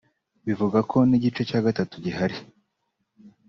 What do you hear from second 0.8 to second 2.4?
ko n'igice cya gatatu gihari